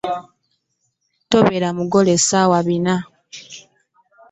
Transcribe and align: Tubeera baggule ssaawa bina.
Tubeera 1.29 1.67
baggule 1.77 2.13
ssaawa 2.19 2.59
bina. 2.67 2.95